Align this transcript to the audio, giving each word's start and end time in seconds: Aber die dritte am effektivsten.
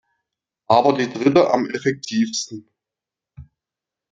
Aber 0.65 0.93
die 0.97 1.13
dritte 1.13 1.51
am 1.53 1.69
effektivsten. 1.69 2.67